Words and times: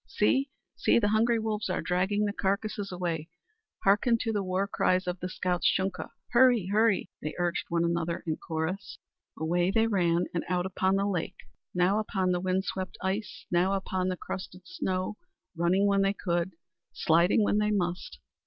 "See, 0.07 0.49
see! 0.75 0.97
the 0.97 1.09
hungry 1.09 1.37
wolves 1.37 1.69
are 1.69 1.79
dragging 1.79 2.25
the 2.25 2.33
carcasses 2.33 2.91
away! 2.91 3.29
Harken 3.83 4.17
to 4.21 4.31
the 4.33 4.41
war 4.41 4.67
cries 4.67 5.05
of 5.05 5.19
the 5.19 5.29
scout's 5.29 5.67
Shunka! 5.71 6.09
Hurry, 6.31 6.65
hurry!" 6.71 7.11
they 7.21 7.35
urged 7.37 7.65
one 7.69 7.85
another 7.85 8.23
in 8.25 8.37
chorus. 8.37 8.97
Away 9.37 9.69
they 9.69 9.85
ran 9.85 10.25
and 10.33 10.43
out 10.49 10.65
upon 10.65 10.95
the 10.95 11.05
lake; 11.05 11.37
now 11.75 11.99
upon 11.99 12.31
the 12.31 12.39
wind 12.41 12.65
swept 12.65 12.97
ice, 13.03 13.45
now 13.51 13.73
upon 13.73 14.07
the 14.07 14.17
crusted 14.17 14.63
snow; 14.65 15.17
running 15.55 15.85
when 15.85 16.01
they 16.01 16.13
could, 16.13 16.55
sliding 16.91 17.43
when 17.43 17.59
they 17.59 17.69
must. 17.69 18.17